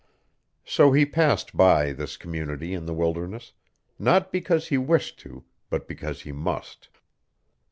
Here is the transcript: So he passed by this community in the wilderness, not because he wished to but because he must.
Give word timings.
So 0.65 0.93
he 0.93 1.05
passed 1.05 1.55
by 1.55 1.91
this 1.93 2.17
community 2.17 2.73
in 2.73 2.87
the 2.87 2.93
wilderness, 2.95 3.53
not 3.99 4.31
because 4.31 4.69
he 4.69 4.75
wished 4.79 5.19
to 5.19 5.43
but 5.69 5.87
because 5.87 6.21
he 6.23 6.31
must. 6.31 6.89